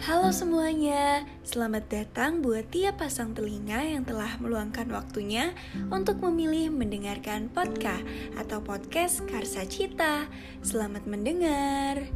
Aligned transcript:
Halo 0.00 0.32
semuanya, 0.32 1.28
selamat 1.44 1.92
datang 1.92 2.40
buat 2.40 2.64
tiap 2.72 3.04
pasang 3.04 3.36
telinga 3.36 3.84
yang 3.84 4.00
telah 4.00 4.32
meluangkan 4.40 4.88
waktunya 4.88 5.52
untuk 5.92 6.24
memilih 6.24 6.72
mendengarkan 6.72 7.52
podcast 7.52 8.00
atau 8.32 8.64
podcast 8.64 9.20
Karsa 9.28 9.68
Cita. 9.68 10.24
Selamat 10.64 11.04
mendengar. 11.04 12.08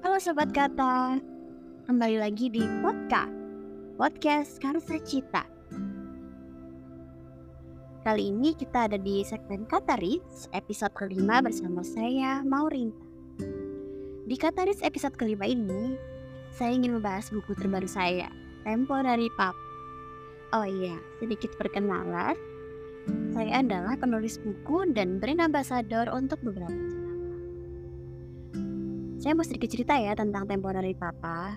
Halo 0.00 0.16
Sobat 0.16 0.56
Kata, 0.56 1.20
kembali 1.84 2.16
lagi 2.24 2.48
di 2.48 2.64
podcast, 2.80 3.36
podcast 4.00 4.56
Karsa 4.64 4.96
Cita. 5.04 5.53
Kali 8.04 8.28
ini 8.28 8.52
kita 8.52 8.84
ada 8.84 9.00
di 9.00 9.24
segmen 9.24 9.64
Kata 9.64 9.96
Ritz, 9.96 10.52
episode 10.52 10.92
kelima 10.92 11.40
bersama 11.40 11.80
saya, 11.80 12.44
Maurinta. 12.44 13.00
Di 14.28 14.36
Kata 14.36 14.68
Ritz 14.68 14.84
episode 14.84 15.16
kelima 15.16 15.48
ini, 15.48 15.96
saya 16.52 16.76
ingin 16.76 17.00
membahas 17.00 17.32
buku 17.32 17.56
terbaru 17.56 17.88
saya, 17.88 18.28
Tempo 18.60 19.00
dari 19.00 19.24
Pap. 19.40 19.56
Oh 20.52 20.68
iya, 20.68 21.00
sedikit 21.16 21.56
perkenalan. 21.56 22.36
Saya 23.32 23.64
adalah 23.64 23.96
penulis 23.96 24.36
buku 24.36 24.84
dan 24.92 25.16
brand 25.16 25.40
ambassador 25.40 26.04
untuk 26.12 26.44
beberapa 26.44 26.76
cendekia. 26.76 27.40
Saya 29.16 29.32
mau 29.32 29.48
sedikit 29.48 29.72
cerita 29.72 29.96
ya 29.96 30.12
tentang 30.12 30.44
Tempo 30.44 30.68
dari 30.68 30.92
Papa. 30.92 31.56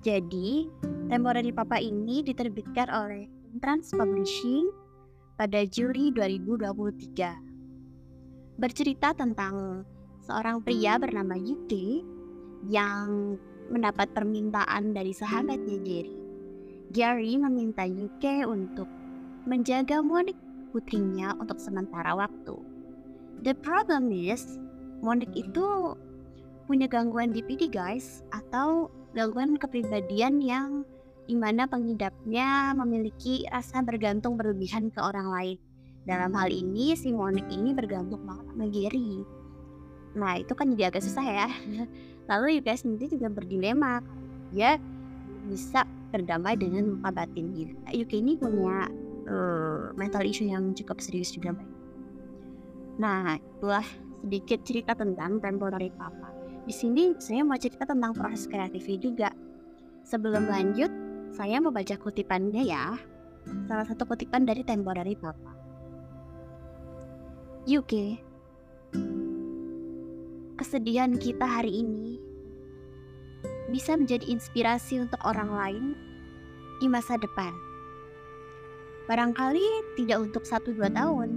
Jadi, 0.00 0.64
Tempo 1.12 1.28
dari 1.28 1.52
Papa 1.52 1.76
ini 1.76 2.24
diterbitkan 2.24 2.88
oleh 2.88 3.28
Trans 3.60 3.92
Publishing 3.92 4.85
pada 5.36 5.68
Juli 5.68 6.08
2023. 6.16 8.56
Bercerita 8.56 9.12
tentang 9.12 9.84
seorang 10.24 10.64
pria 10.64 10.96
bernama 10.96 11.36
Yuki 11.36 12.00
yang 12.64 13.36
mendapat 13.68 14.16
permintaan 14.16 14.96
dari 14.96 15.12
sahabatnya 15.12 15.76
Gary. 15.84 16.16
Gary 16.88 17.36
meminta 17.36 17.84
Yuki 17.84 18.48
untuk 18.48 18.88
menjaga 19.44 20.00
Monique 20.00 20.40
putrinya 20.72 21.36
untuk 21.36 21.60
sementara 21.60 22.16
waktu. 22.16 22.56
The 23.44 23.52
problem 23.60 24.08
is, 24.08 24.56
Monique 25.04 25.36
itu 25.36 25.92
punya 26.64 26.88
gangguan 26.88 27.36
DPD 27.36 27.68
guys 27.68 28.24
atau 28.32 28.88
gangguan 29.12 29.60
kepribadian 29.60 30.40
yang 30.40 30.88
di 31.26 31.34
mana 31.34 31.66
pengidapnya 31.66 32.72
memiliki 32.78 33.42
rasa 33.50 33.82
bergantung 33.82 34.38
berlebihan 34.38 34.94
ke 34.94 35.02
orang 35.02 35.28
lain. 35.30 35.58
Dalam 36.06 36.30
hal 36.38 36.54
ini, 36.54 36.94
si 36.94 37.10
Monik 37.10 37.50
ini 37.50 37.74
bergantung 37.74 38.22
banget 38.22 38.46
sama 38.54 38.66
Gary. 38.70 39.26
Nah, 40.14 40.38
itu 40.38 40.54
kan 40.54 40.70
jadi 40.72 40.94
agak 40.94 41.02
susah 41.02 41.26
ya. 41.26 41.48
Lalu 42.30 42.62
Yuka 42.62 42.78
sendiri 42.78 43.10
juga 43.10 43.26
berdilema. 43.26 43.98
Dia 44.54 44.78
bisa 45.50 45.82
berdamai 46.14 46.54
dengan 46.54 46.94
luka 46.94 47.10
batinnya. 47.10 47.74
Yuki 47.90 48.22
ini 48.22 48.38
punya 48.38 48.86
uh, 49.26 49.90
mental 49.98 50.22
issue 50.22 50.46
yang 50.46 50.70
cukup 50.78 51.02
serius 51.02 51.34
juga. 51.34 51.58
Nah, 52.96 53.36
itulah 53.36 53.84
sedikit 54.22 54.62
cerita 54.62 54.94
tentang 54.94 55.42
temporary 55.42 55.90
papa. 55.90 56.32
Di 56.66 56.74
sini 56.74 57.14
saya 57.18 57.46
mau 57.46 57.58
cerita 57.58 57.86
tentang 57.86 58.14
proses 58.14 58.50
kreatifnya 58.50 58.98
juga. 58.98 59.30
Sebelum 60.06 60.46
lanjut, 60.46 60.90
saya 61.36 61.60
mau 61.60 61.68
baca 61.68 62.00
kutipannya 62.00 62.64
ya. 62.64 62.96
Salah 63.68 63.84
satu 63.84 64.08
kutipan 64.08 64.48
dari 64.48 64.64
Tempo 64.64 64.88
dari 64.96 65.12
Papa. 65.12 65.52
Yuke, 67.68 68.16
kesedihan 70.56 71.12
kita 71.20 71.44
hari 71.44 71.84
ini 71.84 72.16
bisa 73.68 74.00
menjadi 74.00 74.24
inspirasi 74.32 75.04
untuk 75.04 75.20
orang 75.28 75.50
lain 75.52 75.84
di 76.80 76.88
masa 76.88 77.20
depan. 77.20 77.52
Barangkali 79.04 79.92
tidak 80.00 80.24
untuk 80.24 80.48
satu 80.48 80.72
dua 80.72 80.88
tahun, 80.88 81.36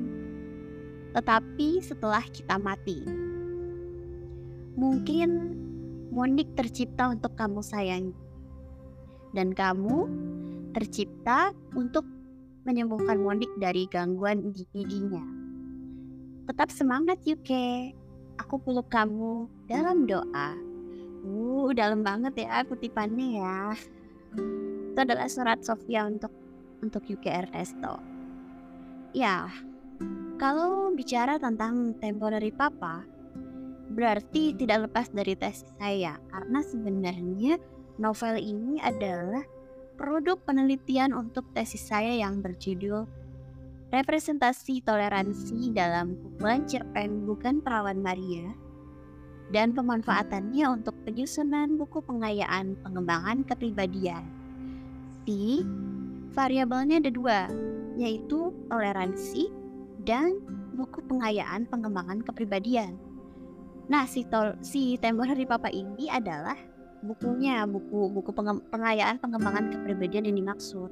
tetapi 1.11 1.83
setelah 1.83 2.23
kita 2.31 2.55
mati. 2.55 3.03
Mungkin 4.79 5.59
Monik 6.09 6.57
tercipta 6.57 7.05
untuk 7.13 7.37
kamu 7.37 7.61
sayangi 7.61 8.28
dan 9.33 9.53
kamu 9.53 10.09
tercipta 10.73 11.53
untuk 11.73 12.05
menyembuhkan 12.65 13.17
Monik 13.17 13.49
dari 13.57 13.89
gangguan 13.89 14.53
giginya. 14.53 15.23
Tetap 16.49 16.69
semangat 16.73 17.21
Yuke. 17.25 17.93
Aku 18.39 18.57
peluk 18.61 18.87
kamu 18.87 19.51
dalam 19.67 20.07
doa. 20.07 20.55
Uh, 21.19 21.75
dalam 21.75 22.01
banget 22.01 22.47
ya 22.47 22.63
kutipannya 22.63 23.43
ya. 23.43 23.59
Itu 24.93 24.97
adalah 24.97 25.27
surat 25.27 25.59
Sofia 25.61 26.07
untuk 26.07 26.31
untuk 26.79 27.03
Yuke 27.05 27.27
Ernesto. 27.27 27.99
Ya, 29.11 29.51
kalau 30.39 30.93
bicara 30.95 31.35
tentang 31.41 31.97
temporary 31.99 32.53
papa, 32.53 33.03
berarti 33.91 34.55
tidak 34.55 34.87
lepas 34.87 35.11
dari 35.11 35.35
tes 35.35 35.65
saya 35.75 36.15
karena 36.31 36.59
sebenarnya 36.63 37.53
Novel 37.99 38.39
ini 38.39 38.79
adalah 38.79 39.43
produk 39.99 40.39
penelitian 40.47 41.11
untuk 41.11 41.51
tesis 41.51 41.83
saya 41.83 42.15
yang 42.15 42.39
berjudul 42.39 43.03
Representasi 43.91 44.79
Toleransi 44.87 45.75
dalam 45.75 46.15
Kumpulan 46.15 46.63
Cerpen 46.63 47.27
Bukan 47.27 47.59
Perawan 47.59 47.99
Maria 47.99 48.55
dan 49.51 49.75
pemanfaatannya 49.75 50.79
untuk 50.79 50.95
penyusunan 51.03 51.75
buku 51.75 51.99
pengayaan 52.05 52.79
pengembangan 52.85 53.43
kepribadian. 53.43 54.23
Si 55.27 55.65
variabelnya 56.31 57.03
ada 57.03 57.11
dua, 57.11 57.39
yaitu 57.99 58.55
toleransi 58.71 59.51
dan 60.07 60.39
buku 60.77 61.03
pengayaan 61.09 61.67
pengembangan 61.67 62.23
kepribadian. 62.23 62.95
Nah, 63.89 64.05
si, 64.05 64.21
tol, 64.29 64.53
si 64.61 65.01
temporary 65.01 65.49
papa 65.49 65.73
ini 65.73 66.07
adalah 66.13 66.55
bukunya 67.03 67.63
buku 67.63 68.11
buku 68.11 68.31
pengayaan 68.69 69.17
pengembangan 69.19 69.71
kepribadian 69.71 70.27
yang 70.31 70.37
dimaksud. 70.45 70.91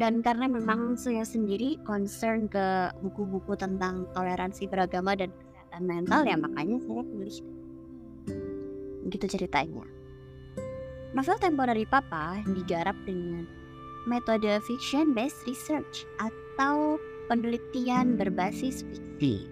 Dan 0.00 0.24
karena 0.24 0.48
memang 0.48 0.96
saya 0.96 1.20
sendiri 1.22 1.76
concern 1.84 2.48
ke 2.48 2.96
buku-buku 3.04 3.60
tentang 3.60 4.08
toleransi 4.16 4.66
beragama 4.72 5.12
dan 5.12 5.28
kesehatan 5.36 5.84
mental 5.84 6.24
ya 6.24 6.36
makanya 6.40 6.80
saya 6.80 7.02
tulis 7.04 7.44
gitu 9.12 9.26
ceritanya. 9.30 9.84
Novel 11.14 11.38
temporary 11.38 11.86
papa 11.86 12.40
digarap 12.56 12.96
dengan 13.06 13.46
metode 14.08 14.58
fiction 14.64 15.12
based 15.14 15.44
research 15.46 16.08
atau 16.18 16.98
penelitian 17.30 18.18
berbasis 18.18 18.82
fiksi. 18.86 19.46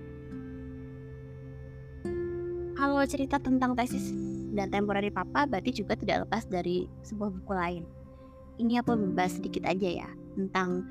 Kalau 2.74 3.00
cerita 3.06 3.38
tentang 3.38 3.78
tesis 3.78 4.12
dan 4.54 4.70
temporary 4.70 5.10
papa 5.10 5.44
berarti 5.50 5.82
juga 5.82 5.98
tidak 5.98 6.24
lepas 6.26 6.46
dari 6.46 6.86
sebuah 7.02 7.30
buku 7.42 7.52
lain. 7.52 7.84
Ini 8.62 8.80
apa 8.86 8.94
membahas 8.94 9.42
sedikit 9.42 9.66
aja 9.66 10.06
ya 10.06 10.08
tentang 10.38 10.86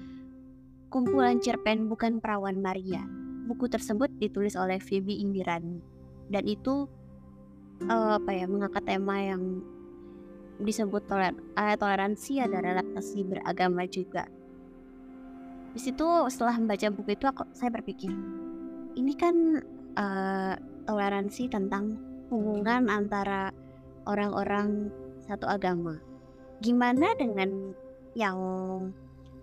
kumpulan 0.92 1.40
cerpen 1.40 1.88
bukan 1.88 2.20
perawan 2.20 2.60
Maria. 2.60 3.02
Buku 3.48 3.72
tersebut 3.72 4.12
ditulis 4.20 4.60
oleh 4.60 4.80
Phoebe 4.84 5.16
Indirani 5.16 5.80
dan 6.28 6.44
itu 6.48 6.88
uh, 7.88 8.20
apa 8.20 8.32
ya 8.36 8.46
mengangkat 8.48 8.84
tema 8.84 9.20
yang 9.20 9.64
disebut 10.62 11.04
toler 11.10 11.34
uh, 11.58 11.76
toleransi 11.76 12.44
ada 12.44 12.60
relaksasi 12.60 13.24
beragama 13.24 13.88
juga. 13.88 14.28
Di 15.74 15.80
situ 15.82 16.06
setelah 16.30 16.60
membaca 16.60 16.88
buku 16.94 17.18
itu 17.18 17.26
aku 17.26 17.44
saya 17.56 17.74
berpikir 17.74 18.14
ini 18.94 19.14
kan 19.18 19.36
uh, 19.98 20.54
toleransi 20.86 21.50
tentang 21.50 21.98
hubungan 22.34 22.90
antara 22.90 23.54
orang-orang 24.10 24.90
satu 25.22 25.46
agama. 25.46 26.02
Gimana 26.60 27.14
dengan 27.14 27.78
yang 28.18 28.38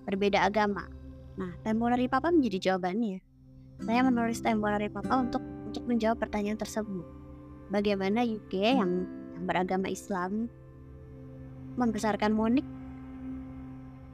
berbeda 0.04 0.42
agama? 0.42 0.90
Nah, 1.38 1.54
temporary 1.62 2.10
papa 2.10 2.34
menjadi 2.34 2.75
jawabannya. 2.75 3.22
Saya 3.81 4.00
menulis 4.04 4.42
temporary 4.42 4.90
papa 4.90 5.22
untuk 5.22 5.40
untuk 5.70 5.87
menjawab 5.87 6.19
pertanyaan 6.19 6.58
tersebut. 6.58 7.06
Bagaimana 7.70 8.26
UK 8.26 8.82
yang, 8.82 9.06
beragama 9.40 9.88
Islam 9.88 10.52
membesarkan 11.81 12.37
Monik 12.37 12.66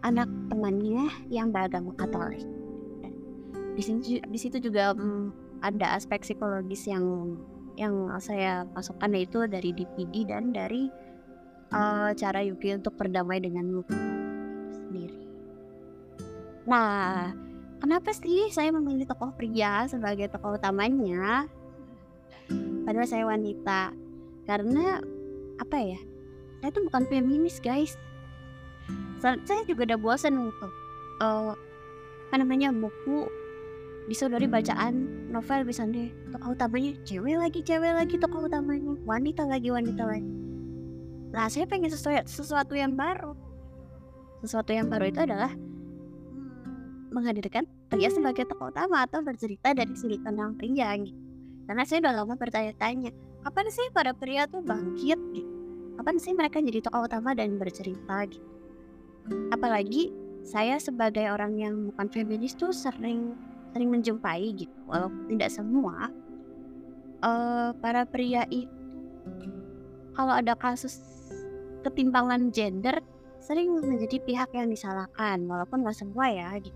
anak 0.06 0.30
temannya 0.46 1.10
yang 1.26 1.50
beragama 1.50 1.90
Katolik. 1.98 2.46
Di 3.74 3.82
sini 3.82 4.22
di 4.22 4.38
situ 4.38 4.62
juga 4.62 4.94
hmm, 4.94 5.58
ada 5.66 5.98
aspek 5.98 6.22
psikologis 6.22 6.86
yang 6.86 7.34
yang 7.76 8.08
saya 8.18 8.64
masukkan 8.72 9.12
yaitu 9.12 9.44
dari 9.46 9.72
DPD 9.76 10.32
dan 10.32 10.50
dari 10.52 10.88
uh, 11.72 12.10
cara 12.16 12.40
Yuki 12.40 12.76
untuk 12.76 12.96
berdamai 12.96 13.40
dengan 13.40 13.84
sendiri. 14.72 15.20
Nah, 16.66 17.30
kenapa 17.78 18.10
sih 18.16 18.48
saya 18.50 18.72
memilih 18.72 19.06
tokoh 19.06 19.36
pria 19.36 19.84
sebagai 19.86 20.32
tokoh 20.32 20.56
utamanya? 20.56 21.46
padahal 22.86 23.08
saya 23.10 23.24
wanita 23.26 23.90
karena 24.46 25.02
apa 25.58 25.76
ya 25.82 26.00
saya 26.62 26.70
tuh 26.70 26.86
bukan 26.86 27.02
feminis 27.10 27.58
guys 27.58 27.98
saya 29.18 29.66
juga 29.66 29.90
udah 29.90 29.98
bosan 29.98 30.38
untuk 30.38 30.70
uh, 31.18 31.50
apa 32.30 32.34
namanya 32.38 32.70
buku 32.70 33.26
disodori 34.06 34.46
bacaan 34.46 35.26
novel 35.34 35.66
misalnya 35.66 36.10
tokoh 36.30 36.54
utamanya 36.54 36.94
cewek 37.02 37.36
lagi 37.36 37.60
cewek 37.62 37.92
lagi 37.92 38.16
tokoh 38.16 38.46
utamanya 38.46 38.94
wanita 39.02 39.42
lagi 39.46 39.68
wanita 39.70 40.02
lagi 40.06 40.32
lah 41.34 41.50
saya 41.50 41.66
pengen 41.66 41.90
sesuatu 41.90 42.24
sesuatu 42.26 42.74
yang 42.78 42.94
baru 42.94 43.34
sesuatu 44.46 44.70
yang 44.70 44.86
baru 44.86 45.10
itu 45.10 45.20
adalah 45.26 45.50
menghadirkan 47.16 47.64
pria 47.88 48.12
sebagai 48.12 48.44
tokoh 48.44 48.68
utama 48.68 49.08
atau 49.08 49.24
bercerita 49.24 49.72
dari 49.72 49.96
sudut 49.96 50.20
pandang 50.20 50.52
pria 50.52 50.92
gitu. 51.00 51.16
Karena 51.64 51.82
saya 51.88 51.98
udah 52.04 52.12
lama 52.22 52.34
bertanya-tanya, 52.36 53.10
kapan 53.42 53.66
sih 53.72 53.88
para 53.90 54.12
pria 54.12 54.44
tuh 54.44 54.60
bangkit 54.60 55.18
gitu? 55.32 55.50
Kapan 55.96 56.16
sih 56.20 56.36
mereka 56.36 56.60
jadi 56.60 56.84
tokoh 56.84 57.08
utama 57.08 57.32
dan 57.32 57.56
bercerita 57.56 58.28
gitu? 58.28 58.44
Apalagi 59.50 60.12
saya 60.46 60.78
sebagai 60.78 61.26
orang 61.32 61.58
yang 61.58 61.74
bukan 61.90 62.06
feminis 62.12 62.54
tuh 62.54 62.70
sering 62.70 63.34
sering 63.76 63.92
menjumpai 63.92 64.56
gitu, 64.56 64.72
walaupun 64.88 65.36
tidak 65.36 65.52
semua 65.52 66.08
uh, 67.20 67.76
para 67.76 68.08
pria 68.08 68.48
itu 68.48 68.72
kalau 70.16 70.32
ada 70.32 70.56
kasus 70.56 70.96
ketimpangan 71.84 72.48
gender 72.48 73.04
sering 73.38 73.68
menjadi 73.78 74.16
pihak 74.24 74.50
yang 74.56 74.72
disalahkan 74.72 75.44
walaupun 75.44 75.84
nggak 75.84 75.94
semua 75.94 76.26
ya 76.32 76.50
gitu. 76.58 76.74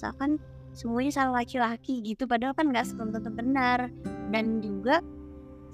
Seakan 0.00 0.40
semuanya 0.72 1.12
salah 1.12 1.44
laki-laki 1.44 2.00
gitu 2.00 2.24
padahal 2.24 2.56
kan 2.56 2.72
nggak 2.72 2.88
tentu 2.88 3.30
benar. 3.30 3.92
Dan 4.32 4.64
juga 4.64 5.04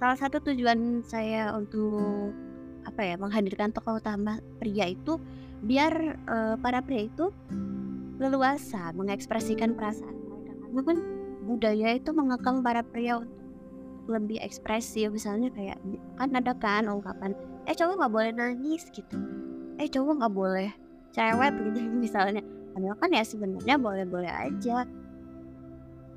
salah 0.03 0.19
satu 0.19 0.43
tujuan 0.43 1.07
saya 1.07 1.55
untuk 1.55 2.35
apa 2.85 3.01
ya 3.01 3.15
menghadirkan 3.17 3.73
tokoh 3.73 3.97
utama 4.03 4.43
pria 4.61 4.93
itu 4.93 5.17
biar 5.65 6.21
uh, 6.29 6.57
para 6.61 6.85
pria 6.85 7.09
itu 7.09 7.33
leluasa 8.21 8.93
mengekspresikan 8.93 9.73
perasaan 9.73 10.24
kan 10.83 10.99
budaya 11.45 11.95
itu 11.95 12.11
mengekang 12.11 12.65
para 12.65 12.81
pria 12.83 13.21
untuk 13.21 13.45
lebih 14.09 14.41
ekspresif. 14.41 15.13
Misalnya 15.13 15.53
kayak 15.53 15.79
kan 16.19 16.31
ada 16.35 16.53
kan 16.57 16.89
ungkapan 16.89 17.37
eh 17.65 17.77
cowok 17.77 17.95
nggak 18.01 18.13
boleh 18.13 18.31
nangis 18.33 18.89
gitu. 18.93 19.17
Eh 19.81 19.89
cowok 19.89 20.25
nggak 20.25 20.35
boleh 20.35 20.71
cewek 21.15 21.53
gitu 21.71 21.81
misalnya. 21.93 22.43
Padahal 22.75 22.97
kan 22.99 23.11
ya 23.15 23.23
sebenarnya 23.23 23.77
boleh-boleh 23.79 24.33
aja. 24.33 24.83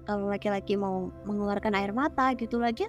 Kalau 0.07 0.31
laki-laki 0.31 0.80
mau 0.80 1.12
mengeluarkan 1.27 1.75
air 1.75 1.92
mata 1.92 2.31
gitu 2.39 2.63
lagi 2.63 2.88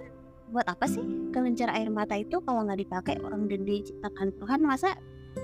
buat 0.49 0.65
apa 0.65 0.89
sih 0.89 1.03
kelenjar 1.29 1.69
air 1.69 1.93
mata 1.93 2.17
itu 2.17 2.41
kalau 2.41 2.65
nggak 2.65 2.81
dipakai? 2.81 3.19
Orang 3.21 3.45
dan 3.51 3.67
diciptakan 3.67 4.33
Tuhan 4.39 4.59
masa 4.63 4.97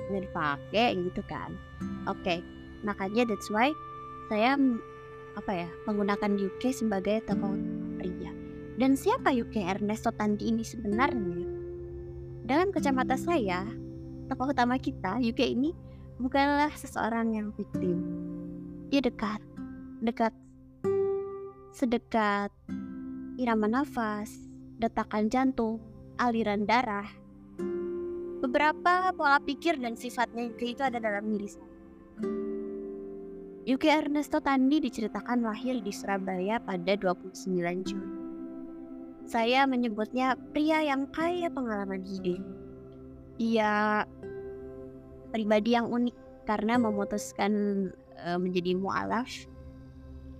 nggak 0.10 0.24
dipakai? 0.32 0.98
Gitu 0.98 1.22
kan. 1.30 1.54
Oke 2.10 2.22
okay. 2.22 2.40
makanya 2.86 3.28
that's 3.30 3.50
why 3.50 3.70
saya 4.30 4.58
apa 5.36 5.52
ya 5.52 5.70
menggunakan 5.88 6.32
UK 6.40 6.72
sebagai 6.72 7.24
tokoh 7.28 7.54
pria 8.00 8.32
dan 8.80 8.96
siapa 8.96 9.32
UK 9.36 9.64
Ernesto 9.68 10.12
Tanti 10.16 10.52
ini 10.52 10.64
sebenarnya 10.64 11.44
dalam 12.48 12.72
kacamata 12.72 13.20
saya 13.20 13.68
tokoh 14.32 14.56
utama 14.56 14.80
kita 14.80 15.20
UK 15.22 15.54
ini 15.56 15.76
bukanlah 16.20 16.72
seseorang 16.76 17.36
yang 17.36 17.48
victim. 17.56 18.00
Dia 18.88 19.04
dekat, 19.04 19.42
dekat, 20.00 20.32
sedekat 21.76 22.52
irama 23.36 23.68
nafas, 23.68 24.32
detakan 24.80 25.28
jantung, 25.28 25.84
aliran 26.16 26.64
darah. 26.64 27.08
Beberapa 28.40 29.12
pola 29.12 29.42
pikir 29.42 29.82
dan 29.82 29.98
sifatnya 29.98 30.48
Yuki 30.48 30.78
itu 30.78 30.82
ada 30.86 31.02
dalam 31.02 31.26
diri 31.34 31.50
saya. 31.50 31.74
Yuki 33.66 33.90
Ernesto 33.90 34.38
Tandi 34.46 34.78
diceritakan 34.78 35.42
lahir 35.42 35.82
di 35.82 35.90
Surabaya 35.90 36.62
pada 36.62 36.94
29 36.94 37.34
Juni. 37.82 38.14
Saya 39.26 39.66
menyebutnya 39.66 40.38
pria 40.54 40.86
yang 40.86 41.10
kaya 41.10 41.50
pengalaman 41.50 42.06
hidup. 42.06 42.46
Dia 43.42 44.06
pribadi 45.34 45.74
yang 45.74 45.90
unik 45.90 46.46
karena 46.46 46.78
memutuskan 46.78 47.54
uh, 48.22 48.38
menjadi 48.38 48.78
mualaf 48.78 49.50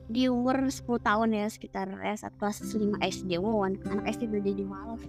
di 0.06 0.30
umur 0.30 0.70
10 0.70 0.86
tahun 0.86 1.34
ya 1.34 1.50
sekitar 1.50 1.90
ya 1.98 2.14
saat 2.14 2.38
kelas 2.38 2.62
5 2.62 3.02
SD 3.02 3.42
wow 3.42 3.66
anak 3.66 4.06
SD 4.06 4.30
udah 4.30 4.44
jadi 4.46 4.64
mualaf 4.64 5.02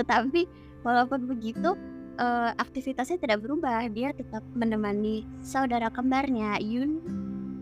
tetapi 0.00 0.48
walaupun 0.80 1.28
begitu 1.28 1.76
uh, 2.18 2.50
aktivitasnya 2.58 3.22
tidak 3.22 3.40
berubah 3.46 3.86
dia 3.88 4.12
tetap 4.12 4.42
menemani 4.52 5.24
saudara 5.40 5.88
kembarnya 5.88 6.58
Yun 6.60 7.00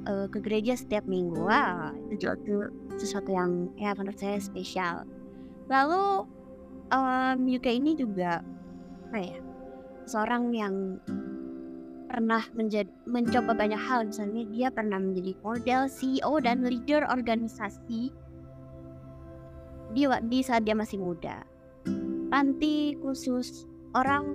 uh, 0.08 0.26
ke 0.32 0.41
gereja 0.41 0.75
setiap 0.75 1.05
minggu. 1.05 1.37
Wah 1.37 1.93
itu 2.08 2.26
juga 2.26 2.73
sesuatu 2.97 3.31
yang 3.31 3.70
ya 3.76 3.93
menurut 3.94 4.19
saya 4.19 4.41
spesial. 4.41 5.05
Lalu 5.69 6.26
um, 6.91 7.38
Yuka 7.47 7.70
ini 7.70 7.94
juga 7.94 8.41
apa 9.06 9.19
ya 9.23 9.38
seorang 10.06 10.50
yang 10.55 10.75
pernah 12.06 12.43
menjadi 12.55 12.91
mencoba 13.05 13.52
banyak 13.52 13.79
hal. 13.79 14.09
Misalnya 14.09 14.43
dia 14.49 14.69
pernah 14.70 14.99
menjadi 14.99 15.35
model 15.43 15.82
CEO 15.91 16.32
dan 16.41 16.64
leader 16.64 17.05
organisasi 17.11 18.14
di, 19.94 20.02
di 20.06 20.38
saat 20.43 20.62
dia 20.64 20.75
masih 20.75 21.02
muda. 21.02 21.43
Panti 22.26 22.99
khusus 22.99 23.67
orang 23.93 24.35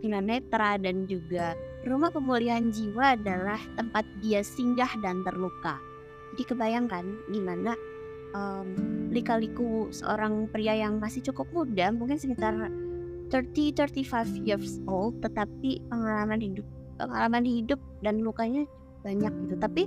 tunanetra 0.00 0.78
dan 0.78 1.04
juga 1.10 1.58
rumah 1.84 2.12
pemulihan 2.14 2.70
jiwa 2.70 3.18
adalah 3.18 3.58
tempat 3.74 4.06
dia 4.22 4.40
singgah 4.46 4.90
dan 5.02 5.26
terluka. 5.26 5.78
Jadi 6.34 6.42
kebayangkan 6.54 7.04
gimana 7.32 7.74
um, 8.36 8.68
lika-liku 9.10 9.90
seorang 9.90 10.46
pria 10.52 10.76
yang 10.78 11.02
masih 11.02 11.24
cukup 11.32 11.48
muda 11.50 11.90
mungkin 11.90 12.20
sekitar 12.20 12.54
30-35 13.32 14.46
years 14.46 14.80
old 14.88 15.18
tetapi 15.20 15.82
pengalaman 15.88 16.40
hidup 16.40 16.66
pengalaman 16.96 17.44
hidup 17.44 17.80
dan 18.00 18.22
lukanya 18.22 18.64
banyak 19.02 19.32
gitu. 19.46 19.56
Tapi 19.58 19.82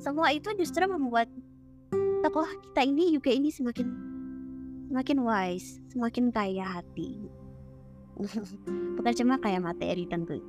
semua 0.00 0.32
itu 0.32 0.48
justru 0.56 0.86
membuat 0.88 1.28
tokoh 2.20 2.46
kita 2.70 2.84
ini 2.84 3.16
juga 3.16 3.30
ini 3.32 3.48
semakin 3.48 3.88
semakin 4.92 5.18
wise 5.24 5.80
semakin 5.88 6.28
kaya 6.28 6.66
hati 6.66 7.16
bukan 8.96 9.14
cuma 9.16 9.38
kaya 9.38 9.58
materi 9.62 10.04
tentu 10.08 10.40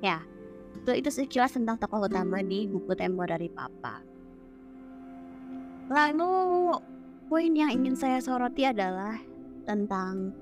ya 0.00 0.22
itu 0.80 0.90
itu 0.96 1.10
sekilas 1.12 1.54
tentang 1.54 1.76
tokoh 1.76 2.06
utama 2.06 2.40
di 2.40 2.64
buku 2.70 2.94
Tempo 2.96 3.26
dari 3.26 3.50
Papa 3.52 4.00
lalu 5.90 6.74
poin 7.30 7.52
yang 7.54 7.70
ingin 7.70 7.94
saya 7.94 8.18
soroti 8.18 8.66
adalah 8.66 9.18
tentang 9.66 10.34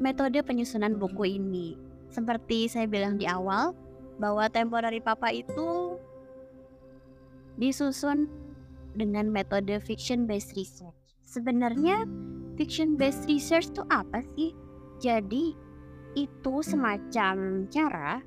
metode 0.00 0.40
penyusunan 0.44 0.96
buku 0.96 1.36
ini. 1.36 1.76
Seperti 2.08 2.68
saya 2.72 2.88
bilang 2.88 3.20
di 3.20 3.28
awal, 3.28 3.76
bahwa 4.16 4.48
tempo 4.48 4.80
dari 4.80 5.00
papa 5.00 5.28
itu 5.32 6.00
disusun 7.60 8.28
dengan 8.96 9.28
metode 9.28 9.76
fiction 9.84 10.24
based 10.24 10.56
research. 10.56 10.96
Sebenarnya 11.24 12.08
fiction 12.56 12.96
based 12.96 13.28
research 13.28 13.68
itu 13.72 13.84
apa 13.92 14.24
sih? 14.36 14.56
Jadi 14.96 15.52
itu 16.16 16.64
semacam 16.64 17.68
cara 17.68 18.24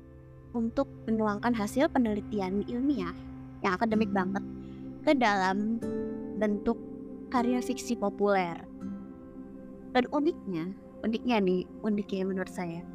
untuk 0.54 0.86
menuangkan 1.10 1.52
hasil 1.54 1.90
penelitian 1.90 2.62
ilmiah 2.70 3.14
yang 3.60 3.76
akademik 3.76 4.08
banget 4.14 4.42
ke 5.04 5.12
dalam 5.18 5.82
bentuk 6.38 6.78
karya 7.28 7.60
fiksi 7.60 7.98
populer. 7.98 8.56
Dan 9.90 10.06
uniknya, 10.14 10.70
uniknya 11.02 11.42
nih 11.42 11.66
uniknya 11.82 12.24
menurut 12.24 12.50
saya 12.50 12.86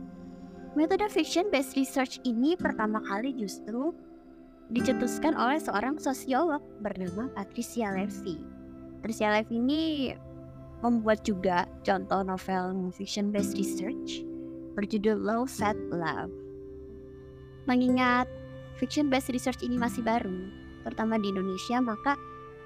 metode 0.76 1.08
fiction 1.08 1.48
based 1.48 1.80
research 1.80 2.20
ini 2.28 2.60
pertama 2.60 3.00
kali 3.08 3.32
justru 3.32 3.96
dicetuskan 4.76 5.32
oleh 5.32 5.56
seorang 5.56 5.96
sosiolog 5.96 6.60
bernama 6.84 7.32
Patricia 7.32 7.96
Levy. 7.96 8.36
Patricia 9.00 9.32
Levy 9.32 9.56
ini 9.56 9.82
membuat 10.84 11.24
juga 11.24 11.64
contoh 11.88 12.22
novel 12.28 12.92
fiction 12.92 13.32
based 13.32 13.56
research 13.56 14.28
berjudul 14.76 15.18
Low 15.18 15.48
Fat 15.48 15.80
Love. 15.90 16.32
Mengingat 17.66 18.30
fiction 18.78 19.10
based 19.10 19.32
research 19.32 19.64
ini 19.64 19.80
masih 19.80 20.04
baru, 20.04 20.52
terutama 20.86 21.18
di 21.18 21.32
Indonesia, 21.32 21.82
maka 21.82 22.14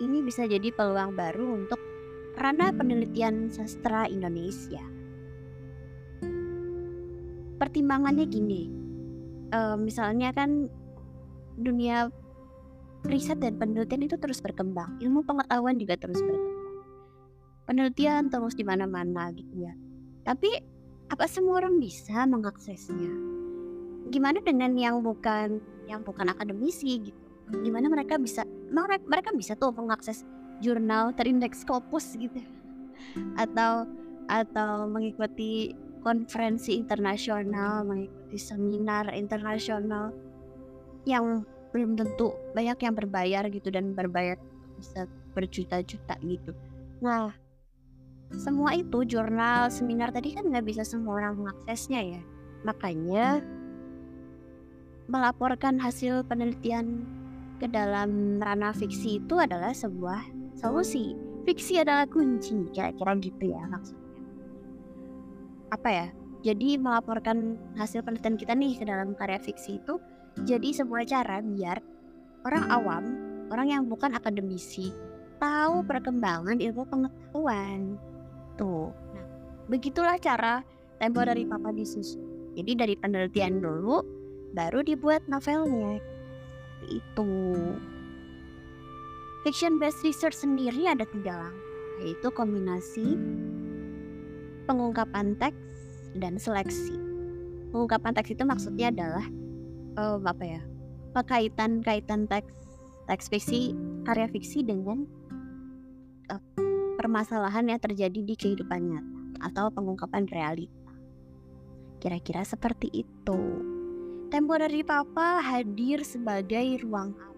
ini 0.02 0.20
bisa 0.26 0.50
jadi 0.50 0.74
peluang 0.74 1.16
baru 1.16 1.64
untuk 1.64 1.80
ranah 2.36 2.74
penelitian 2.76 3.48
sastra 3.54 4.10
Indonesia 4.10 4.82
pertimbangannya 7.60 8.24
gini 8.32 8.72
uh, 9.52 9.76
misalnya 9.76 10.32
kan 10.32 10.72
dunia 11.60 12.08
riset 13.04 13.44
dan 13.44 13.60
penelitian 13.60 14.08
itu 14.08 14.16
terus 14.16 14.40
berkembang 14.40 14.96
ilmu 15.04 15.28
pengetahuan 15.28 15.76
juga 15.76 16.00
terus 16.00 16.24
berkembang 16.24 16.60
penelitian 17.70 18.34
terus 18.34 18.58
di 18.58 18.66
mana-mana 18.66 19.30
gitu 19.30 19.70
ya. 19.70 19.78
Tapi 20.26 20.50
apa 21.10 21.26
semua 21.26 21.62
orang 21.62 21.82
bisa 21.82 22.26
mengaksesnya? 22.30 23.12
Gimana 24.10 24.42
dengan 24.42 24.74
yang 24.78 25.02
bukan 25.02 25.62
yang 25.90 26.06
bukan 26.06 26.30
akademisi 26.30 27.10
gitu? 27.10 27.22
Gimana 27.66 27.90
mereka 27.90 28.22
bisa 28.22 28.46
mereka 29.06 29.34
bisa 29.34 29.58
tuh 29.58 29.74
mengakses 29.74 30.22
jurnal 30.62 31.12
terindeks 31.18 31.66
Scopus 31.66 32.14
gitu 32.20 32.42
atau 33.40 33.90
atau 34.30 34.86
mengikuti 34.86 35.74
konferensi 36.06 36.78
internasional, 36.78 37.82
mengikuti 37.84 38.38
seminar 38.38 39.10
internasional 39.12 40.14
yang 41.10 41.42
belum 41.74 41.98
tentu 41.98 42.34
banyak 42.54 42.78
yang 42.82 42.94
berbayar 42.94 43.44
gitu 43.50 43.70
dan 43.74 43.98
berbayar 43.98 44.38
bisa 44.78 45.10
berjuta-juta 45.34 46.16
gitu. 46.22 46.52
Nah, 47.02 47.34
semua 48.38 48.78
itu 48.78 49.02
jurnal, 49.06 49.74
seminar 49.74 50.14
tadi 50.14 50.38
kan 50.38 50.46
nggak 50.46 50.66
bisa 50.70 50.86
semua 50.86 51.18
orang 51.18 51.42
mengaksesnya 51.42 52.02
ya. 52.18 52.22
Makanya 52.62 53.42
melaporkan 55.10 55.82
hasil 55.82 56.22
penelitian 56.30 57.02
ke 57.58 57.66
dalam 57.66 58.38
ranah 58.38 58.72
fiksi 58.78 59.18
itu 59.18 59.36
adalah 59.42 59.74
sebuah 59.74 60.22
solusi. 60.54 61.18
Fiksi 61.50 61.82
adalah 61.82 62.06
kunci, 62.06 62.70
kira-kira 62.70 63.18
gitu 63.18 63.50
ya 63.50 63.66
maksudnya. 63.66 64.14
Apa 65.74 65.90
ya? 65.90 66.08
Jadi 66.40 66.80
melaporkan 66.80 67.58
hasil 67.76 68.06
penelitian 68.06 68.38
kita 68.40 68.54
nih 68.56 68.80
ke 68.80 68.86
dalam 68.88 69.12
karya 69.18 69.42
fiksi 69.42 69.82
itu 69.82 70.00
jadi 70.48 70.72
sebuah 70.72 71.04
cara 71.04 71.44
biar 71.44 71.84
orang 72.48 72.66
awam, 72.72 73.04
orang 73.52 73.68
yang 73.68 73.84
bukan 73.92 74.16
akademisi, 74.16 74.94
tahu 75.42 75.84
perkembangan 75.84 76.62
ilmu 76.64 76.88
pengetahuan. 76.88 78.00
Tuh. 78.60 78.92
Nah, 79.16 79.26
begitulah 79.72 80.20
cara 80.20 80.68
tempo 81.00 81.24
dari 81.24 81.48
Papa 81.48 81.72
disusun. 81.72 82.52
Jadi 82.60 82.72
dari 82.76 82.96
penelitian 83.00 83.64
dulu, 83.64 84.04
baru 84.52 84.84
dibuat 84.84 85.24
novelnya. 85.32 86.04
Itu. 86.92 87.56
Fiction 89.48 89.80
based 89.80 90.04
research 90.04 90.36
sendiri 90.36 90.92
ada 90.92 91.08
tiga 91.08 91.40
langkah, 91.40 91.72
yaitu 92.04 92.28
kombinasi 92.36 93.16
pengungkapan 94.68 95.40
teks 95.40 96.04
dan 96.20 96.36
seleksi. 96.36 97.00
Pengungkapan 97.72 98.12
teks 98.12 98.36
itu 98.36 98.44
maksudnya 98.44 98.92
adalah 98.92 99.26
um, 99.96 100.28
apa 100.28 100.44
ya? 100.44 100.62
Kaitan-kaitan 101.16 102.28
teks 102.28 102.52
teks 103.08 103.32
fiksi, 103.32 103.72
karya 104.04 104.28
fiksi 104.28 104.64
dengan 104.68 105.08
uh, 106.28 106.69
permasalahan 107.10 107.74
yang 107.74 107.82
terjadi 107.82 108.22
di 108.22 108.38
kehidupan 108.38 108.86
nyata 108.86 109.50
atau 109.50 109.74
pengungkapan 109.74 110.30
realita. 110.30 110.94
Kira-kira 111.98 112.46
seperti 112.46 112.86
itu. 113.02 113.40
Tempo 114.30 114.54
dari 114.54 114.86
Papa 114.86 115.42
hadir 115.42 116.06
sebagai 116.06 116.86
ruang 116.86 117.18
aman 117.18 117.30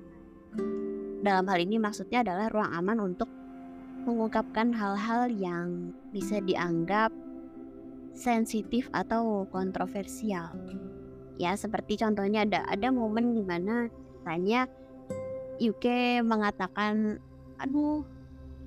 dalam 1.23 1.47
hal 1.47 1.63
ini 1.63 1.79
maksudnya 1.79 2.19
adalah 2.19 2.51
ruang 2.51 2.67
aman 2.83 2.99
untuk 2.99 3.31
mengungkapkan 4.03 4.75
hal-hal 4.75 5.31
yang 5.31 5.95
bisa 6.11 6.43
dianggap 6.43 7.15
sensitif 8.11 8.91
atau 8.91 9.47
kontroversial. 9.55 10.51
Ya, 11.39 11.55
seperti 11.55 11.95
contohnya 11.95 12.43
ada 12.43 12.67
ada 12.67 12.91
momen 12.91 13.39
di 13.39 13.43
mana 13.47 13.87
tanya 14.27 14.67
UK 15.63 16.19
mengatakan, 16.27 17.23
"Aduh, 17.55 18.03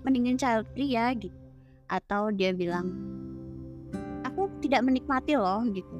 mendingan 0.04 0.38
child 0.38 0.68
free 0.76 0.92
ya," 0.94 1.10
gitu. 1.16 1.34
Atau 1.88 2.30
dia 2.30 2.52
bilang, 2.52 2.92
"Aku 4.28 4.46
tidak 4.60 4.84
menikmati 4.84 5.34
loh," 5.34 5.64
gitu. 5.72 5.98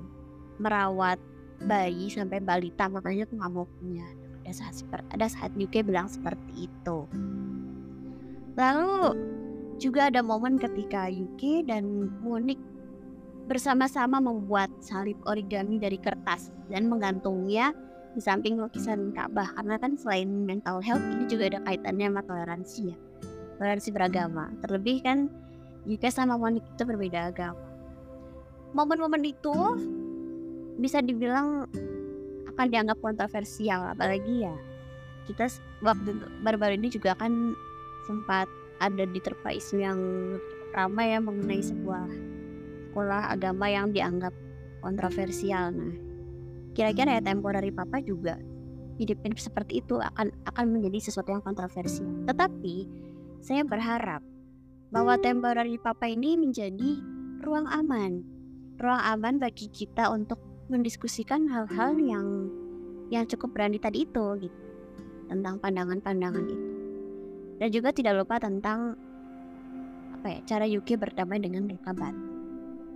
Merawat 0.61 1.19
bayi 1.65 2.13
sampai 2.13 2.43
balita 2.45 2.87
makanya 2.91 3.25
aku 3.25 3.35
nggak 3.41 3.53
mau 3.53 3.67
punya 3.81 4.07
ada 4.45 4.53
saat 4.53 4.77
ada 5.15 5.27
saat 5.27 5.51
UK 5.57 5.87
bilang 5.87 6.11
seperti 6.11 6.69
itu 6.69 6.99
lalu 8.55 9.17
juga 9.81 10.13
ada 10.13 10.21
momen 10.21 10.61
ketika 10.61 11.09
UK 11.11 11.67
dan 11.67 12.13
Munich 12.23 12.61
bersama-sama 13.49 14.23
membuat 14.23 14.71
salib 14.81 15.19
origami 15.29 15.77
dari 15.77 16.01
kertas 16.01 16.53
dan 16.71 16.89
menggantungnya 16.89 17.75
di 18.15 18.23
samping 18.23 18.57
lukisan 18.57 19.11
Ka'bah 19.11 19.59
karena 19.59 19.77
kan 19.77 19.99
selain 19.99 20.47
mental 20.47 20.79
health 20.79 21.03
ini 21.19 21.27
juga 21.27 21.51
ada 21.51 21.61
kaitannya 21.67 22.07
sama 22.09 22.23
toleransi 22.25 22.81
ya 22.95 22.97
toleransi 23.59 23.91
beragama. 23.95 24.51
Terlebih 24.65 25.03
kan 25.05 25.31
UK 25.85 26.09
sama 26.09 26.41
Munich 26.41 26.65
itu 26.65 26.83
berbeda 26.83 27.31
agama. 27.33 27.61
Momen-momen 28.75 29.23
itu 29.23 29.55
bisa 30.81 30.99
dibilang 30.99 31.71
akan 32.55 32.67
dianggap 32.71 32.99
kontroversial 33.03 33.95
apalagi 33.95 34.47
ya 34.47 34.55
kita 35.27 35.49
waktu 35.81 36.21
baru-baru 36.45 36.79
ini 36.79 36.93
juga 36.93 37.17
kan 37.17 37.57
sempat 38.07 38.47
ada 38.79 39.09
diterpa 39.09 39.55
isu 39.55 39.81
yang 39.81 39.99
ramai 40.77 41.15
ya 41.17 41.19
mengenai 41.23 41.63
sebuah 41.63 42.05
sekolah 42.91 43.35
agama 43.35 43.67
yang 43.67 43.91
dianggap 43.91 44.31
kontroversial. 44.85 45.75
Nah 45.75 45.95
kira-kira 46.75 47.19
ya 47.19 47.23
tempo 47.23 47.49
dari 47.51 47.71
papa 47.71 48.03
juga 48.03 48.39
hidup-hidup 48.99 49.39
seperti 49.39 49.83
itu 49.83 49.99
akan 49.99 50.31
akan 50.47 50.65
menjadi 50.71 51.11
sesuatu 51.11 51.35
yang 51.35 51.43
kontroversial. 51.43 52.07
Tetapi 52.29 52.75
saya 53.45 53.61
berharap 53.61 54.25
bahwa 54.89 55.21
tempo 55.21 55.53
dari 55.53 55.77
papa 55.77 56.09
ini 56.09 56.41
menjadi 56.41 56.97
ruang 57.45 57.69
aman. 57.69 58.25
Ruang 58.81 59.03
aman 59.05 59.37
bagi 59.37 59.69
kita 59.69 60.09
untuk 60.09 60.41
mendiskusikan 60.73 61.45
hal-hal 61.53 62.01
yang 62.01 62.49
yang 63.13 63.29
cukup 63.29 63.53
berani 63.53 63.77
tadi 63.77 64.09
itu 64.09 64.49
gitu. 64.49 64.61
Tentang 65.29 65.61
pandangan-pandangan 65.61 66.45
itu. 66.49 66.69
Dan 67.61 67.69
juga 67.69 67.93
tidak 67.93 68.25
lupa 68.25 68.41
tentang 68.41 68.97
apa 70.17 70.41
ya 70.41 70.41
cara 70.49 70.65
UK 70.65 70.97
berdamai 70.97 71.37
dengan 71.37 71.69
luka 71.69 71.93
batin 71.93 72.35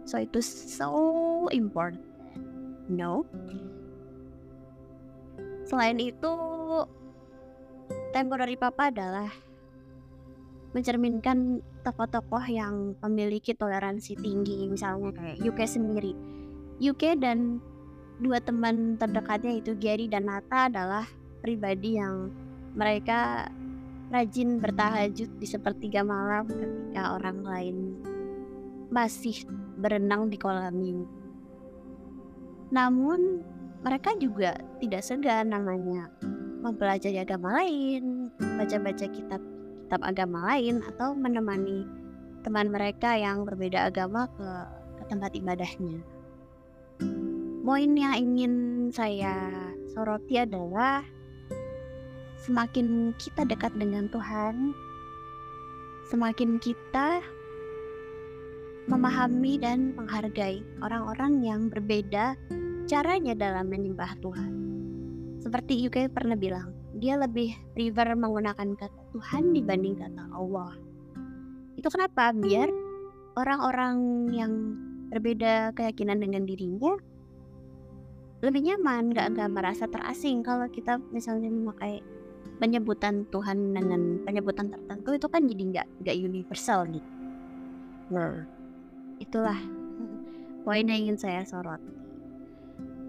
so 0.08 0.16
itu 0.16 0.40
so 0.40 0.88
important. 1.52 2.00
No. 2.88 3.28
Selain 5.68 6.00
itu 6.00 6.32
tempo 8.16 8.34
dari 8.40 8.56
papa 8.56 8.88
adalah 8.88 9.28
mencerminkan 10.76 11.64
tokoh-tokoh 11.82 12.44
yang 12.48 12.92
memiliki 13.00 13.56
toleransi 13.56 14.20
tinggi 14.20 14.68
misalnya 14.68 15.16
kayak 15.16 15.40
UK 15.40 15.60
sendiri 15.64 16.12
UK 16.78 17.18
dan 17.18 17.58
dua 18.18 18.38
teman 18.42 18.98
terdekatnya 18.98 19.58
itu 19.58 19.74
Gary 19.78 20.06
dan 20.06 20.26
Nata 20.26 20.70
adalah 20.70 21.06
pribadi 21.42 21.98
yang 21.98 22.30
mereka 22.74 23.50
rajin 24.08 24.58
bertahajud 24.62 25.30
di 25.38 25.46
sepertiga 25.46 26.06
malam 26.06 26.48
ketika 26.48 27.18
orang 27.18 27.38
lain 27.44 27.76
masih 28.88 29.44
berenang 29.78 30.32
di 30.32 30.40
kolam 30.40 30.72
minggu. 30.72 31.06
Namun 32.72 33.44
mereka 33.84 34.16
juga 34.16 34.56
tidak 34.80 35.02
segan 35.04 35.52
namanya 35.52 36.08
mempelajari 36.64 37.20
agama 37.22 37.62
lain, 37.62 38.32
baca-baca 38.38 39.06
kitab 39.06 39.40
kitab 39.88 40.04
agama 40.04 40.52
lain 40.52 40.84
atau 40.84 41.16
menemani 41.16 41.88
teman 42.44 42.68
mereka 42.68 43.16
yang 43.16 43.48
berbeda 43.48 43.88
agama 43.88 44.28
ke, 44.36 44.48
ke 45.00 45.02
tempat 45.08 45.32
ibadahnya 45.32 46.04
poin 47.68 47.92
yang 47.92 48.16
ingin 48.16 48.88
saya 48.88 49.52
soroti 49.92 50.40
adalah 50.40 51.04
semakin 52.40 53.12
kita 53.20 53.44
dekat 53.44 53.76
dengan 53.76 54.08
Tuhan, 54.08 54.72
semakin 56.08 56.56
kita 56.56 57.20
memahami 58.88 59.60
dan 59.60 59.92
menghargai 60.00 60.64
orang-orang 60.80 61.44
yang 61.44 61.68
berbeda 61.68 62.40
caranya 62.88 63.36
dalam 63.36 63.68
menyembah 63.68 64.16
Tuhan. 64.24 64.52
Seperti 65.44 65.84
UK 65.92 66.08
pernah 66.08 66.40
bilang, 66.40 66.72
dia 66.98 67.14
lebih 67.14 67.54
prefer 67.72 68.12
menggunakan 68.18 68.74
kata 68.74 69.00
Tuhan 69.14 69.54
dibanding 69.54 69.94
kata 69.96 70.22
Allah. 70.34 70.74
Itu 71.78 71.88
kenapa? 71.88 72.34
Biar 72.34 72.66
orang-orang 73.38 74.26
yang 74.34 74.52
berbeda 75.08 75.72
keyakinan 75.72 76.20
dengan 76.20 76.44
dirinya 76.44 76.92
lebih 78.38 78.70
nyaman 78.70 79.10
nggak 79.10 79.34
nggak 79.34 79.50
merasa 79.50 79.90
terasing 79.90 80.46
kalau 80.46 80.70
kita 80.70 81.02
misalnya 81.10 81.50
memakai 81.50 81.98
penyebutan 82.62 83.26
Tuhan 83.34 83.74
dengan 83.74 84.22
penyebutan 84.22 84.70
tertentu 84.70 85.14
itu 85.14 85.26
kan 85.26 85.42
jadi 85.46 85.62
nggak 85.74 85.86
nggak 86.06 86.16
universal 86.22 86.86
gitu. 86.86 87.10
Nah, 88.14 88.46
itulah 89.18 89.58
poin 90.66 90.86
yang 90.86 91.10
ingin 91.10 91.18
saya 91.18 91.42
sorot. 91.42 91.82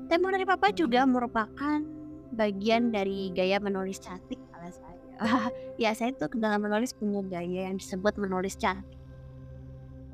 Tempo 0.10 0.34
dari 0.34 0.46
Papa 0.50 0.74
juga 0.74 1.06
merupakan 1.06 1.99
bagian 2.34 2.94
dari 2.94 3.34
gaya 3.34 3.58
menulis 3.58 4.00
cantik 4.02 4.38
kalau 4.54 4.70
saya. 4.70 4.98
ya 5.84 5.92
saya 5.92 6.16
tuh 6.16 6.32
dalam 6.38 6.64
menulis 6.64 6.96
punya 6.96 7.20
gaya 7.26 7.68
yang 7.70 7.78
disebut 7.78 8.16
menulis 8.16 8.56
cantik. 8.56 8.98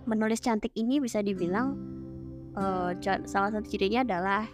menulis 0.05 0.37
cantik 0.37 0.69
ini 0.77 1.01
bisa 1.01 1.17
dibilang 1.25 1.73
uh, 2.53 2.93
salah 3.25 3.49
satu 3.49 3.65
cirinya 3.65 4.05
adalah 4.05 4.45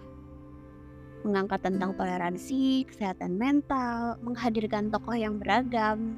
mengangkat 1.22 1.62
tentang 1.62 1.94
toleransi, 1.94 2.86
kesehatan 2.90 3.38
mental, 3.38 4.18
menghadirkan 4.26 4.90
tokoh 4.90 5.14
yang 5.14 5.38
beragam, 5.38 6.18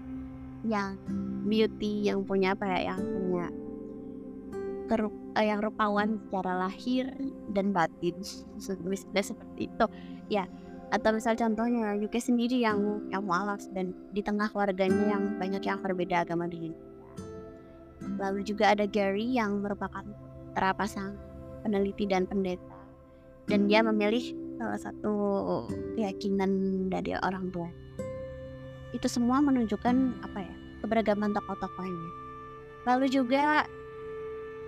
yang 0.63 0.95
beauty, 1.43 2.07
yang 2.07 2.23
punya 2.23 2.55
apa 2.55 2.65
ya, 2.71 2.95
yang 2.95 3.01
punya 3.03 3.47
kerup, 4.87 5.13
uh, 5.35 5.43
yang 5.43 5.59
rupawan 5.59 6.19
secara 6.27 6.67
lahir 6.67 7.11
dan 7.51 7.75
batin, 7.75 8.15
misalnya 8.55 9.23
seperti 9.35 9.67
itu, 9.67 9.85
ya. 10.31 10.47
Atau 10.93 11.09
misal 11.17 11.33
contohnya 11.33 11.97
Yuki 11.97 12.21
sendiri 12.21 12.61
yang 12.61 13.09
yang 13.09 13.25
mualaf 13.25 13.65
dan 13.73 13.97
di 14.13 14.21
tengah 14.21 14.45
keluarganya 14.53 15.17
yang 15.17 15.41
banyak 15.41 15.65
yang 15.65 15.81
berbeda 15.81 16.21
agama 16.21 16.45
dengan 16.45 16.77
Lalu 18.21 18.45
juga 18.45 18.77
ada 18.77 18.85
Gary 18.85 19.25
yang 19.33 19.65
merupakan 19.65 20.05
terapasang 20.53 21.17
peneliti 21.65 22.05
dan 22.05 22.29
pendeta 22.29 22.77
dan 23.49 23.65
dia 23.65 23.81
memilih 23.81 24.37
salah 24.61 24.77
satu 24.77 25.13
keyakinan 25.97 26.51
dari 26.93 27.17
orang 27.25 27.49
tua. 27.49 27.67
Itu 28.93 29.09
semua 29.09 29.41
menunjukkan 29.41 30.21
apa 30.21 30.39
ya 30.45 30.55
keberagaman 30.85 31.33
tokoh-tokohnya. 31.33 32.09
Lalu 32.85 33.09
juga 33.09 33.65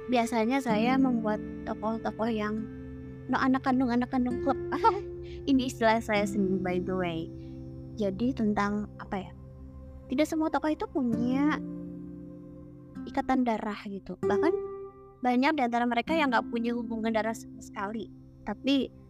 biasanya 0.09 0.57
saya 0.57 0.97
membuat 0.97 1.37
tokoh-tokoh 1.69 2.33
yang 2.33 2.65
no 3.29 3.37
anak 3.37 3.61
kandung 3.61 3.93
anak 3.93 4.09
kandung 4.09 4.41
klub. 4.41 4.57
Ini 5.45 5.69
istilah 5.69 5.99
saya 6.01 6.25
sendiri 6.25 6.61
by 6.61 6.77
the 6.81 6.95
way. 6.95 7.19
Jadi 7.95 8.35
tentang 8.35 8.89
apa 8.99 9.25
ya? 9.25 9.31
Tidak 10.11 10.27
semua 10.27 10.53
tokoh 10.53 10.69
itu 10.69 10.85
punya 10.85 11.57
ikatan 13.05 13.45
darah 13.45 13.79
gitu. 13.87 14.17
Bahkan 14.21 14.53
banyak 15.25 15.57
di 15.57 15.61
antara 15.65 15.89
mereka 15.89 16.13
yang 16.13 16.29
nggak 16.29 16.49
punya 16.53 16.75
hubungan 16.77 17.09
darah 17.09 17.33
sama 17.33 17.61
sekali. 17.63 18.11
Tapi 18.45 19.05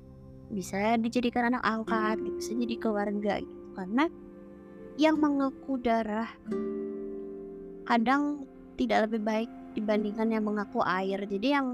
bisa 0.54 0.98
dijadikan 1.02 1.50
anak 1.50 1.64
angkat 1.66 2.22
gitu, 2.22 2.38
bisa 2.38 2.52
jadi 2.54 2.76
keluarga 2.78 3.34
gitu 3.42 3.66
karena 3.74 4.06
yang 4.96 5.18
mengaku 5.18 5.82
darah 5.82 6.30
kadang 7.86 8.46
tidak 8.80 9.10
lebih 9.10 9.22
baik 9.26 9.50
dibandingkan 9.76 10.32
yang 10.32 10.44
mengaku 10.46 10.80
air 10.86 11.20
jadi 11.28 11.60
yang 11.60 11.68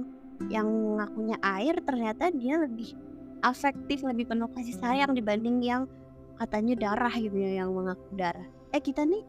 yang 0.50 0.66
mengakunya 0.66 1.38
air 1.46 1.78
ternyata 1.86 2.34
dia 2.34 2.58
lebih 2.58 2.98
afektif 3.42 4.06
lebih 4.06 4.30
penuh 4.30 4.50
kasih 4.54 4.78
sayang 4.78 5.18
dibanding 5.18 5.62
yang 5.62 5.90
katanya 6.38 6.74
darah 6.90 7.14
gitu 7.14 7.38
ya 7.38 7.62
yang 7.62 7.70
mengaku 7.74 8.06
darah. 8.18 8.46
Eh 8.74 8.82
kita 8.82 9.06
nih 9.06 9.22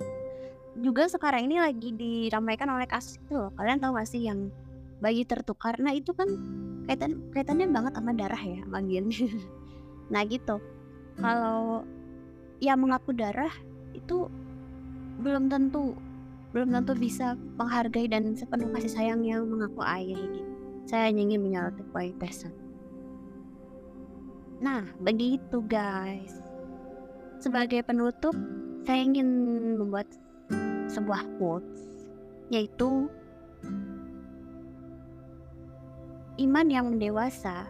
juga 0.80 1.04
sekarang 1.08 1.48
ini 1.48 1.60
lagi 1.60 1.92
diramaikan 1.92 2.68
oleh 2.72 2.88
kasus 2.88 3.20
itu 3.20 3.36
loh. 3.36 3.52
Kalian 3.56 3.80
tahu 3.80 3.96
gak 4.00 4.08
sih 4.08 4.24
yang 4.24 4.48
bayi 5.04 5.28
tertukar? 5.28 5.76
Nah 5.76 5.92
itu 5.92 6.16
kan 6.16 6.28
kaitan 6.88 7.20
kaitannya 7.32 7.68
banget 7.68 7.92
sama 7.96 8.12
darah 8.16 8.40
ya 8.40 8.60
sama 8.64 8.80
nah 10.12 10.22
gitu. 10.24 10.56
Kalau 11.20 11.84
yang 12.64 12.80
mengaku 12.80 13.12
darah 13.12 13.52
itu 13.92 14.32
belum 15.20 15.52
tentu 15.52 15.92
belum 16.52 16.68
tentu 16.68 16.92
bisa 16.96 17.32
menghargai 17.56 18.08
dan 18.12 18.36
sepenuh 18.36 18.68
kasih 18.76 18.92
sayang 18.92 19.24
yang 19.24 19.48
mengaku 19.48 19.80
ayah 19.84 20.20
ini. 20.20 20.44
Saya 20.84 21.08
ingin 21.08 21.40
menyoroti 21.40 21.80
poin 21.92 22.12
pesan. 22.20 22.61
Nah, 24.62 24.86
begitu 25.02 25.58
guys. 25.66 26.38
Sebagai 27.42 27.82
penutup, 27.82 28.38
saya 28.86 29.02
ingin 29.02 29.26
membuat 29.74 30.06
sebuah 30.86 31.26
quotes 31.42 32.06
yaitu 32.52 33.10
Iman 36.40 36.72
yang 36.72 36.96
dewasa 36.96 37.68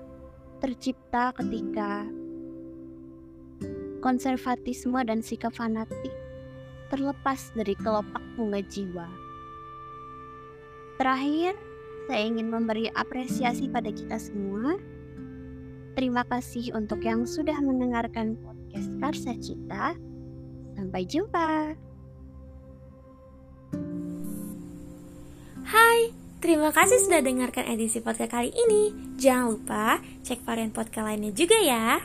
tercipta 0.62 1.34
ketika 1.34 2.06
konservatisme 3.98 5.02
dan 5.02 5.18
sikap 5.18 5.50
fanatik 5.50 6.14
terlepas 6.86 7.50
dari 7.58 7.74
kelopak 7.74 8.22
bunga 8.38 8.62
jiwa. 8.62 9.10
Terakhir, 10.94 11.58
saya 12.06 12.22
ingin 12.22 12.54
memberi 12.54 12.86
apresiasi 12.94 13.66
pada 13.66 13.90
kita 13.90 14.14
semua. 14.20 14.78
Terima 15.92 16.24
kasih 16.24 16.72
untuk 16.72 17.04
yang 17.04 17.28
sudah 17.28 17.56
mendengarkan 17.60 18.36
podcast 18.40 18.88
Karsa 19.00 19.32
Cita. 19.40 19.92
Sampai 20.72 21.04
jumpa. 21.04 21.76
Hai, 25.62 26.12
Terima 26.42 26.74
kasih 26.74 26.98
sudah 27.06 27.22
dengarkan 27.22 27.70
edisi 27.70 28.02
podcast 28.02 28.34
kali 28.34 28.50
ini. 28.50 28.90
Jangan 29.14 29.54
lupa 29.54 30.02
cek 30.26 30.42
varian 30.42 30.74
podcast 30.74 31.06
lainnya 31.06 31.30
juga 31.30 31.54
ya. 31.62 32.02